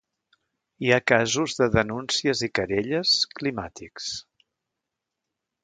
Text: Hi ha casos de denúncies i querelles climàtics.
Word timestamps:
Hi 0.85 0.87
ha 0.95 1.05
casos 1.11 1.55
de 1.59 1.67
denúncies 1.75 2.43
i 2.49 2.51
querelles 2.61 3.13
climàtics. 3.41 4.09